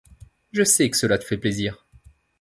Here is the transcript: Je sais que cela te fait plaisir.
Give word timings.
Je 0.51 0.63
sais 0.63 0.89
que 0.89 0.97
cela 0.97 1.19
te 1.19 1.23
fait 1.25 1.37
plaisir. 1.37 1.85